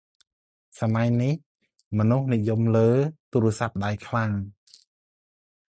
[0.79, 1.33] ស័មយនេះ
[1.97, 2.89] មនុស្សនិយមលើ
[3.31, 4.31] ទូរស័ព្ទដៃខ្លាំង។